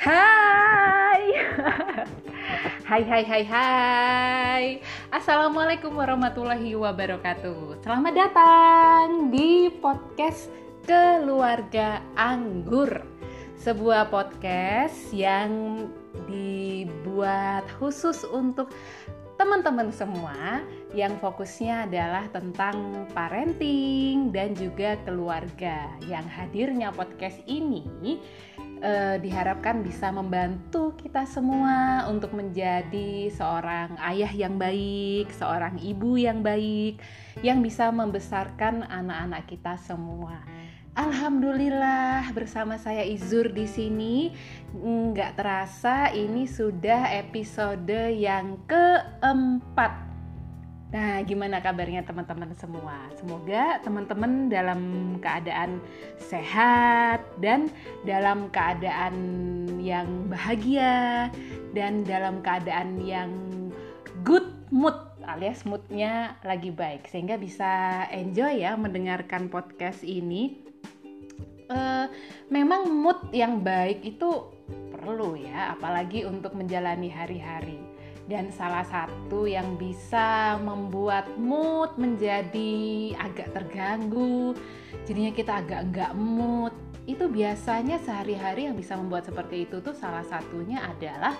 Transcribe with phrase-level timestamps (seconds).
[0.00, 1.24] Hai.
[2.88, 4.64] Hai hai hai hai.
[5.12, 7.84] Assalamualaikum warahmatullahi wabarakatuh.
[7.84, 10.48] Selamat datang di podcast
[10.88, 13.04] Keluarga Anggur.
[13.60, 15.84] Sebuah podcast yang
[16.24, 18.72] dibuat khusus untuk
[19.36, 20.64] teman-teman semua
[20.96, 25.92] yang fokusnya adalah tentang parenting dan juga keluarga.
[26.08, 27.84] Yang hadirnya podcast ini
[28.82, 36.42] eh, diharapkan bisa membantu kita semua untuk menjadi seorang ayah yang baik, seorang ibu yang
[36.42, 36.98] baik,
[37.44, 40.42] yang bisa membesarkan anak-anak kita semua.
[40.98, 44.34] Alhamdulillah bersama saya Izur di sini
[44.74, 50.09] nggak terasa ini sudah episode yang keempat.
[50.90, 53.06] Nah, gimana kabarnya teman-teman semua?
[53.14, 54.80] Semoga teman-teman dalam
[55.22, 55.78] keadaan
[56.18, 57.70] sehat dan
[58.02, 59.14] dalam keadaan
[59.78, 61.30] yang bahagia
[61.70, 63.30] dan dalam keadaan yang
[64.26, 64.98] good mood
[65.30, 70.58] alias moodnya lagi baik sehingga bisa enjoy ya mendengarkan podcast ini
[71.70, 72.10] uh,
[72.50, 74.50] memang mood yang baik itu
[74.90, 77.89] perlu ya, apalagi untuk menjalani hari-hari.
[78.30, 84.54] Dan salah satu yang bisa membuat mood menjadi agak terganggu,
[85.02, 86.70] jadinya kita agak enggak mood,
[87.10, 91.34] itu biasanya sehari-hari yang bisa membuat seperti itu tuh salah satunya adalah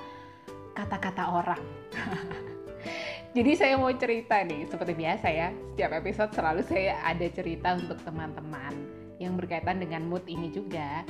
[0.74, 1.62] kata-kata orang.
[3.38, 8.02] Jadi saya mau cerita nih, seperti biasa ya, setiap episode selalu saya ada cerita untuk
[8.02, 8.74] teman-teman
[9.22, 11.06] yang berkaitan dengan mood ini juga.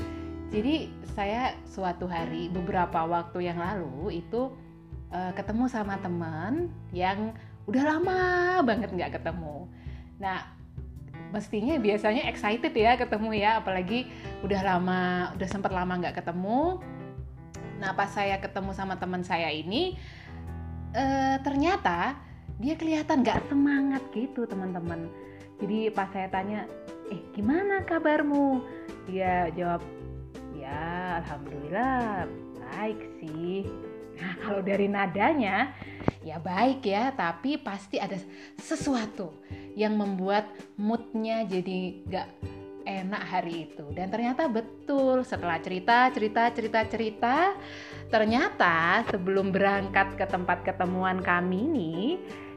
[0.52, 4.52] Jadi saya suatu hari beberapa waktu yang lalu itu
[5.10, 7.34] uh, ketemu sama teman yang
[7.66, 8.20] udah lama
[8.66, 9.70] banget nggak ketemu.
[10.18, 10.42] Nah
[11.30, 14.10] mestinya biasanya excited ya ketemu ya, apalagi
[14.42, 15.02] udah lama,
[15.38, 16.82] udah sempat lama nggak ketemu.
[17.78, 19.94] Nah pas saya ketemu sama teman saya ini,
[20.94, 22.18] uh, ternyata
[22.60, 25.06] dia kelihatan nggak semangat gitu teman-teman.
[25.60, 26.64] Jadi pas saya tanya,
[27.12, 28.64] eh gimana kabarmu
[29.08, 29.82] dia jawab
[30.56, 32.28] ya alhamdulillah
[32.70, 33.64] baik sih
[34.20, 35.72] nah kalau dari nadanya
[36.20, 38.20] ya baik ya tapi pasti ada
[38.60, 39.32] sesuatu
[39.72, 40.44] yang membuat
[40.76, 42.28] moodnya jadi gak
[42.84, 43.84] enak hari itu.
[43.92, 47.36] Dan ternyata betul setelah cerita cerita cerita cerita
[48.10, 52.06] ternyata sebelum berangkat ke tempat ketemuan kami nih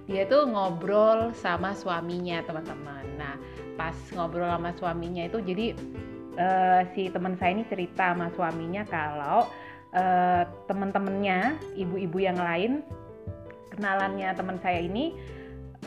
[0.04, 3.06] dia tuh ngobrol sama suaminya teman-teman.
[3.16, 3.36] Nah
[3.80, 5.78] pas ngobrol sama suaminya itu jadi
[6.38, 9.48] uh, si teman saya ini cerita sama suaminya kalau
[9.94, 12.82] uh, teman-temannya ibu-ibu yang lain
[13.74, 15.18] kenalannya teman saya ini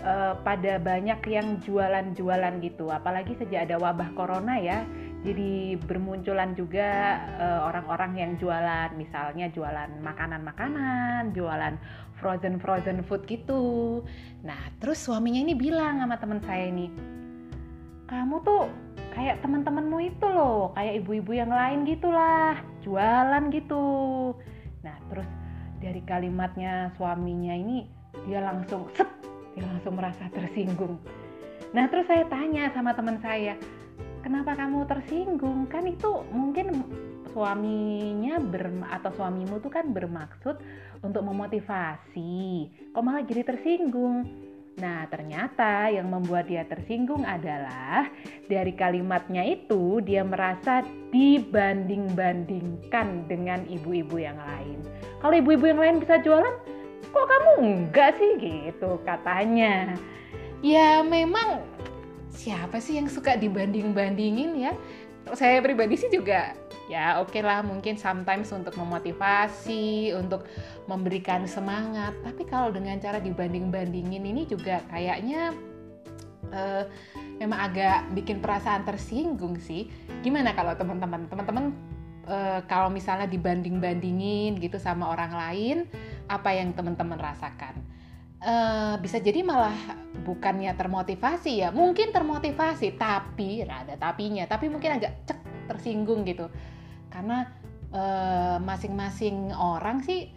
[0.02, 2.90] uh, pada banyak yang jualan-jualan gitu.
[2.90, 4.82] Apalagi sejak ada wabah corona ya
[5.26, 7.18] jadi bermunculan juga
[7.66, 8.90] orang-orang uh, yang jualan.
[8.94, 11.74] Misalnya jualan makanan-makanan jualan
[12.18, 14.02] frozen frozen food gitu.
[14.46, 16.90] Nah terus suaminya ini bilang sama teman saya ini
[18.06, 18.85] kamu tuh
[19.16, 24.36] kayak teman-temanmu itu loh, kayak ibu-ibu yang lain gitulah, jualan gitu.
[24.84, 25.28] Nah, terus
[25.80, 27.88] dari kalimatnya suaminya ini
[28.28, 29.08] dia langsung set,
[29.56, 31.00] dia langsung merasa tersinggung.
[31.72, 33.56] Nah, terus saya tanya sama teman saya,
[34.20, 35.64] kenapa kamu tersinggung?
[35.72, 36.84] Kan itu mungkin
[37.32, 38.68] suaminya ber
[39.00, 40.60] atau suamimu tuh kan bermaksud
[41.00, 42.68] untuk memotivasi.
[42.92, 44.45] Kok malah jadi tersinggung?
[44.76, 48.12] Nah, ternyata yang membuat dia tersinggung adalah
[48.44, 50.84] dari kalimatnya itu dia merasa
[51.16, 54.84] dibanding-bandingkan dengan ibu-ibu yang lain.
[55.24, 56.60] Kalau ibu-ibu yang lain bisa jualan,
[57.08, 59.96] kok kamu enggak sih gitu katanya.
[60.60, 61.64] Ya memang
[62.28, 64.76] siapa sih yang suka dibanding-bandingin ya?
[65.34, 66.54] Saya pribadi sih juga
[66.86, 70.46] ya oke okay lah mungkin sometimes untuk memotivasi untuk
[70.86, 72.14] memberikan semangat.
[72.22, 75.50] Tapi kalau dengan cara dibanding-bandingin ini juga kayaknya
[76.54, 76.86] uh,
[77.42, 79.90] memang agak bikin perasaan tersinggung sih.
[80.22, 81.26] Gimana kalau teman-teman?
[81.26, 81.64] Teman-teman
[82.30, 85.76] uh, kalau misalnya dibanding-bandingin gitu sama orang lain
[86.30, 87.74] apa yang teman-teman rasakan?
[88.36, 89.74] Uh, bisa jadi malah
[90.26, 95.38] bukannya termotivasi ya mungkin termotivasi tapi ada tapinya tapi mungkin agak cek
[95.70, 96.50] tersinggung gitu.
[97.06, 97.46] Karena
[97.94, 100.34] eh, masing-masing uh, orang sih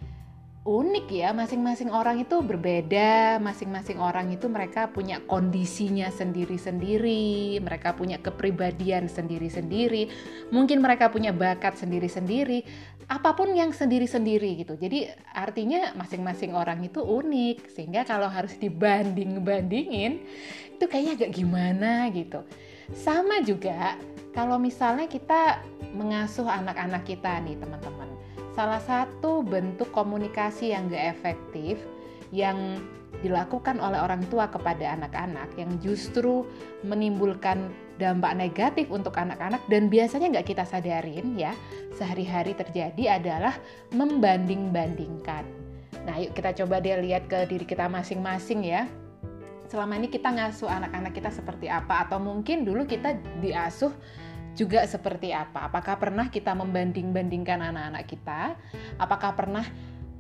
[0.67, 8.19] unik ya masing-masing orang itu berbeda masing-masing orang itu mereka punya kondisinya sendiri-sendiri mereka punya
[8.19, 10.11] kepribadian sendiri-sendiri
[10.51, 12.67] mungkin mereka punya bakat sendiri-sendiri
[13.09, 14.77] apa pun yang sendiri-sendiri gitu.
[14.77, 20.21] Jadi artinya masing-masing orang itu unik sehingga kalau harus dibanding-bandingin
[20.77, 22.45] itu kayaknya agak gimana gitu.
[22.94, 23.97] Sama juga
[24.29, 25.65] kalau misalnya kita
[25.97, 27.99] mengasuh anak-anak kita nih teman-teman
[28.59, 31.79] salah satu bentuk komunikasi yang gak efektif
[32.35, 32.83] yang
[33.23, 36.44] dilakukan oleh orang tua kepada anak-anak yang justru
[36.83, 41.56] menimbulkan dampak negatif untuk anak-anak dan biasanya nggak kita sadarin ya
[41.95, 43.56] sehari-hari terjadi adalah
[43.95, 45.47] membanding-bandingkan.
[46.03, 48.91] Nah yuk kita coba deh lihat ke diri kita masing-masing ya.
[49.71, 53.91] Selama ini kita ngasuh anak-anak kita seperti apa atau mungkin dulu kita diasuh
[54.57, 55.68] juga seperti apa?
[55.68, 58.56] Apakah pernah kita membanding-bandingkan anak-anak kita?
[58.98, 59.66] Apakah pernah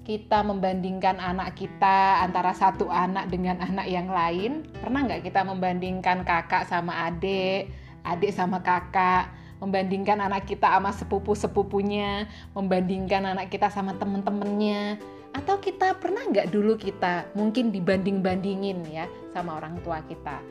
[0.03, 4.65] kita membandingkan anak kita antara satu anak dengan anak yang lain?
[4.81, 7.69] Pernah nggak kita membandingkan kakak sama adik
[8.03, 9.31] adik sama kakak?
[9.59, 12.31] Membandingkan anak kita sama sepupu-sepupunya?
[12.55, 14.95] Membandingkan anak kita sama temen-temennya?
[15.35, 19.05] Atau kita pernah nggak dulu kita mungkin dibanding-bandingin ya
[19.35, 20.41] sama orang tua kita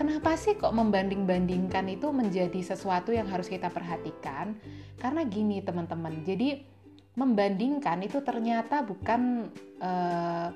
[0.00, 4.56] kenapa sih kok membanding-bandingkan itu menjadi sesuatu yang harus kita perhatikan
[4.96, 6.64] karena gini teman-teman jadi
[7.20, 9.52] membandingkan itu ternyata bukan
[9.84, 10.48] uh,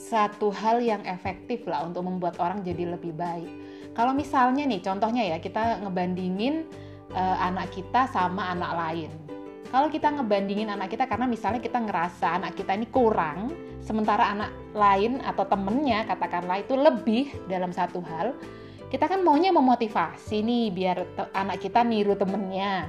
[0.00, 3.48] satu hal yang efektif lah untuk membuat orang jadi lebih baik.
[3.96, 6.66] Kalau misalnya nih, contohnya ya kita ngebandingin
[7.14, 9.10] uh, anak kita sama anak lain.
[9.74, 13.50] Kalau kita ngebandingin anak kita karena misalnya kita ngerasa anak kita ini kurang,
[13.82, 18.38] sementara anak lain atau temennya katakanlah itu lebih dalam satu hal,
[18.86, 22.86] kita kan maunya memotivasi nih biar anak kita niru temennya.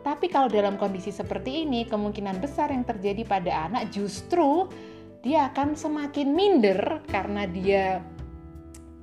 [0.00, 4.72] Tapi kalau dalam kondisi seperti ini, kemungkinan besar yang terjadi pada anak justru
[5.20, 8.00] dia akan semakin minder karena dia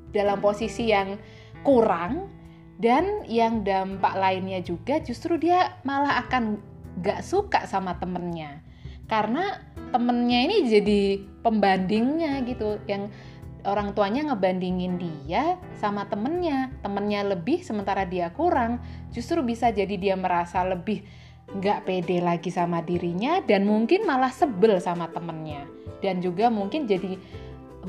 [0.09, 1.13] dalam posisi yang
[1.61, 2.25] kurang
[2.81, 6.68] dan yang dampak lainnya juga justru dia malah akan
[6.99, 8.63] gak suka sama temennya.
[9.09, 9.57] Karena
[9.89, 11.01] temennya ini jadi
[11.41, 12.77] pembandingnya gitu.
[12.85, 13.09] Yang
[13.65, 16.69] orang tuanya ngebandingin dia sama temennya.
[16.85, 18.77] Temennya lebih sementara dia kurang.
[19.09, 21.01] Justru bisa jadi dia merasa lebih
[21.49, 25.65] nggak pede lagi sama dirinya dan mungkin malah sebel sama temennya.
[26.05, 27.17] Dan juga mungkin jadi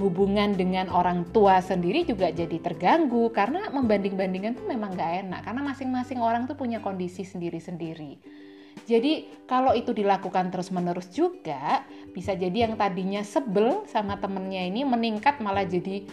[0.01, 3.29] hubungan dengan orang tua sendiri juga jadi terganggu.
[3.29, 5.41] Karena membanding-bandingkan tuh memang nggak enak.
[5.45, 8.41] Karena masing-masing orang tuh punya kondisi sendiri-sendiri
[8.87, 15.39] jadi kalau itu dilakukan terus-menerus juga bisa jadi yang tadinya sebel sama temennya ini meningkat
[15.43, 16.07] malah jadi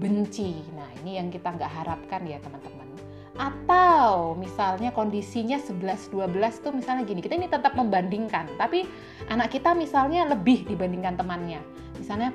[0.00, 0.56] benci.
[0.72, 2.88] Nah ini yang kita nggak harapkan ya teman-teman.
[3.32, 6.12] Atau misalnya kondisinya 11-12
[6.60, 8.84] tuh misalnya gini, kita ini tetap membandingkan, tapi
[9.32, 11.64] anak kita misalnya lebih dibandingkan temannya.
[11.96, 12.28] Misalnya,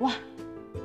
[0.00, 0.16] wah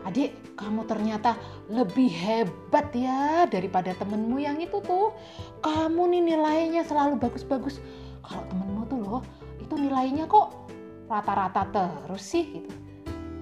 [0.03, 1.39] adik kamu ternyata
[1.71, 5.15] lebih hebat ya daripada temenmu yang itu tuh.
[5.63, 7.79] Kamu nih nilainya selalu bagus-bagus
[8.23, 9.21] kalau temenmu tuh loh
[9.59, 10.71] itu nilainya kok
[11.11, 12.71] rata-rata terus sih gitu.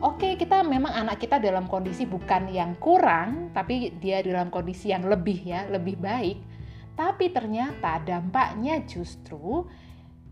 [0.01, 5.05] Oke, kita memang anak kita dalam kondisi bukan yang kurang, tapi dia dalam kondisi yang
[5.05, 6.41] lebih ya, lebih baik.
[6.97, 9.69] Tapi ternyata dampaknya justru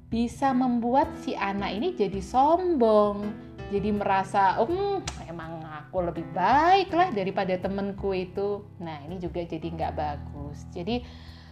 [0.09, 3.29] bisa membuat si anak ini jadi sombong,
[3.69, 8.65] jadi merasa, um, emang aku lebih baik lah daripada temenku itu.
[8.81, 10.65] Nah, ini juga jadi nggak bagus.
[10.73, 11.05] Jadi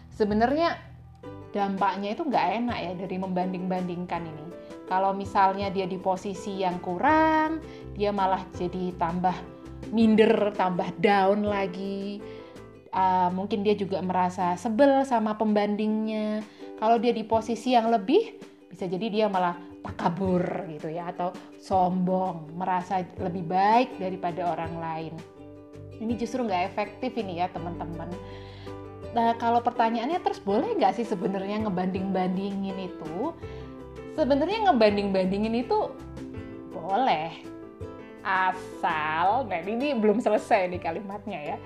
[0.10, 0.74] sebenarnya
[1.58, 4.46] dampaknya itu nggak enak ya dari membanding-bandingkan ini.
[4.88, 7.60] Kalau misalnya dia di posisi yang kurang,
[7.98, 9.34] dia malah jadi tambah
[9.90, 12.22] minder, tambah down lagi.
[12.94, 16.46] Uh, mungkin dia juga merasa sebel sama pembandingnya.
[16.78, 18.40] Kalau dia di posisi yang lebih,
[18.72, 25.14] bisa jadi dia malah takabur gitu ya atau sombong, merasa lebih baik daripada orang lain.
[25.98, 28.08] Ini justru nggak efektif ini ya teman-teman.
[29.16, 33.32] Nah kalau pertanyaannya terus boleh nggak sih sebenarnya ngebanding-bandingin itu?
[34.18, 35.94] Sebenarnya ngebanding-bandingin itu
[36.74, 37.32] boleh
[38.28, 41.58] asal, nah ini belum selesai nih kalimatnya ya.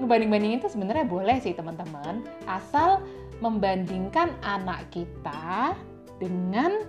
[0.00, 3.04] Ngebanding-bandingin itu sebenarnya boleh sih teman-teman, asal
[3.44, 5.76] membandingkan anak kita
[6.16, 6.86] dengan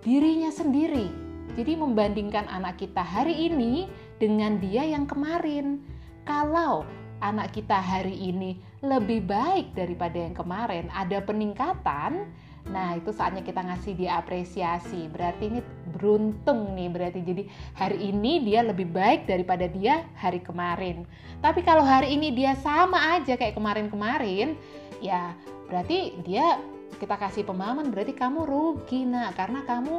[0.00, 1.10] dirinya sendiri.
[1.58, 5.84] Jadi membandingkan anak kita hari ini dengan dia yang kemarin.
[6.24, 6.86] Kalau
[7.20, 8.56] anak kita hari ini
[8.86, 12.28] lebih baik daripada yang kemarin, ada peningkatan,
[12.68, 15.08] nah itu saatnya kita ngasih dia apresiasi.
[15.10, 15.60] Berarti ini
[15.96, 17.42] beruntung nih, berarti jadi
[17.74, 21.08] hari ini dia lebih baik daripada dia hari kemarin.
[21.40, 24.56] Tapi kalau hari ini dia sama aja kayak kemarin-kemarin,
[25.02, 25.32] ya
[25.68, 26.60] berarti dia
[26.94, 29.98] kita kasih pemahaman berarti kamu rugi nah karena kamu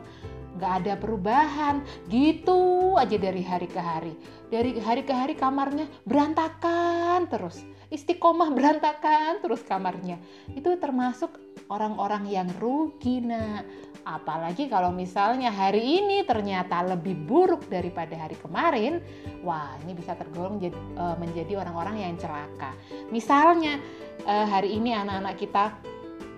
[0.55, 1.83] nggak ada perubahan.
[2.07, 4.13] Gitu aja dari hari ke hari.
[4.49, 7.61] Dari hari ke hari kamarnya berantakan terus.
[7.91, 10.17] Istiqomah berantakan terus kamarnya.
[10.55, 11.37] Itu termasuk
[11.69, 13.65] orang-orang yang rugi nah
[14.05, 19.01] apalagi kalau misalnya hari ini ternyata lebih buruk daripada hari kemarin
[19.41, 22.77] wah ini bisa tergolong uh, menjadi orang-orang yang celaka.
[23.09, 23.81] Misalnya
[24.29, 25.63] uh, hari ini anak-anak kita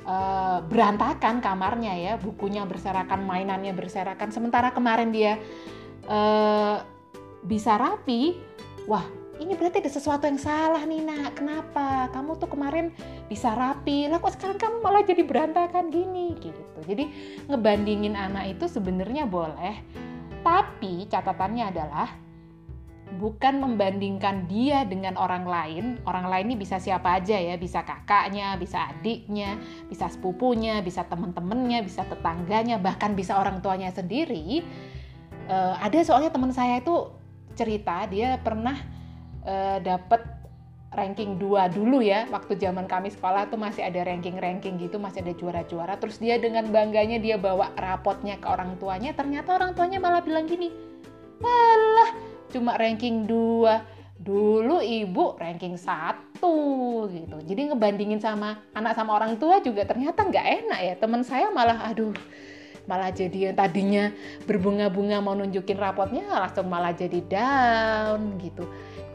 [0.07, 4.31] uh, berantakan kamarnya ya, bukunya berserakan, mainannya berserakan.
[4.31, 5.35] Sementara kemarin dia
[6.07, 6.81] uh,
[7.43, 8.39] bisa rapi,
[8.87, 9.03] wah
[9.37, 11.37] ini berarti ada sesuatu yang salah nih nak.
[11.37, 12.09] Kenapa?
[12.09, 12.89] Kamu tuh kemarin
[13.29, 14.09] bisa rapi.
[14.09, 16.33] Lah kok sekarang kamu malah jadi berantakan gini?
[16.41, 16.57] Gitu.
[16.89, 17.05] Jadi
[17.45, 19.77] ngebandingin anak itu sebenarnya boleh
[20.47, 22.07] tapi catatannya adalah
[23.15, 25.85] bukan membandingkan dia dengan orang lain.
[26.03, 29.55] Orang lain ini bisa siapa aja ya, bisa kakaknya, bisa adiknya,
[29.87, 34.67] bisa sepupunya, bisa teman-temannya, bisa tetangganya, bahkan bisa orang tuanya sendiri.
[35.47, 37.07] Uh, ada soalnya teman saya itu
[37.55, 38.75] cerita dia pernah
[39.47, 40.19] uh, dapet
[40.91, 45.33] ranking 2 dulu ya waktu zaman kami sekolah tuh masih ada ranking-ranking gitu masih ada
[45.35, 50.23] juara-juara terus dia dengan bangganya dia bawa rapotnya ke orang tuanya ternyata orang tuanya malah
[50.23, 50.71] bilang gini
[51.43, 57.37] alah cuma ranking 2 dulu ibu ranking satu gitu.
[57.45, 60.93] Jadi ngebandingin sama anak sama orang tua juga ternyata nggak enak ya.
[60.97, 62.15] Teman saya malah aduh
[62.87, 64.15] malah jadi yang tadinya
[64.47, 68.63] berbunga-bunga mau nunjukin rapotnya langsung malah jadi down gitu.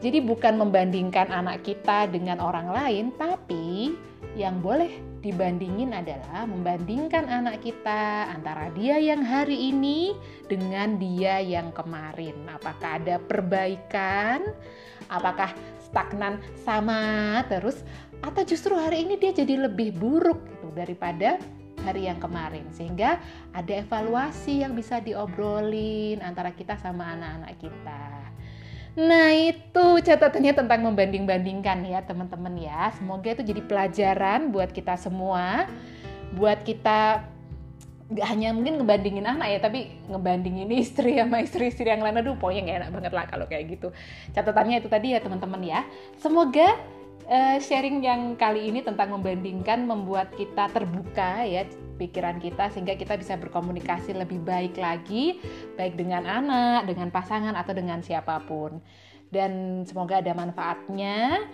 [0.03, 3.95] Jadi bukan membandingkan anak kita dengan orang lain, tapi
[4.33, 4.89] yang boleh
[5.21, 10.17] dibandingin adalah membandingkan anak kita antara dia yang hari ini
[10.49, 12.35] dengan dia yang kemarin.
[12.49, 14.43] Apakah ada perbaikan?
[15.07, 15.53] Apakah
[15.85, 17.85] stagnan sama terus
[18.25, 21.37] atau justru hari ini dia jadi lebih buruk gitu daripada
[21.83, 23.19] hari yang kemarin sehingga
[23.51, 28.22] ada evaluasi yang bisa diobrolin antara kita sama anak-anak kita.
[28.93, 32.93] Nah itu catatannya tentang membanding-bandingkan ya teman-teman ya.
[32.93, 35.65] Semoga itu jadi pelajaran buat kita semua,
[36.37, 37.25] buat kita
[38.13, 42.21] gak hanya mungkin ngebandingin anak ya tapi ngebandingin istri sama istri-istri yang lain.
[42.21, 43.89] Aduh pokoknya gak enak banget lah kalau kayak gitu.
[44.37, 45.81] Catatannya itu tadi ya teman-teman ya.
[46.21, 46.77] Semoga
[47.27, 51.65] uh, sharing yang kali ini tentang membandingkan membuat kita terbuka ya
[51.97, 55.37] pikiran kita sehingga kita bisa berkomunikasi lebih baik lagi
[55.73, 58.81] baik dengan anak, dengan pasangan atau dengan siapa pun.
[59.33, 61.49] Dan semoga ada manfaatnya.